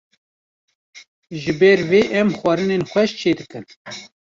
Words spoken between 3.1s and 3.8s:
çê dikin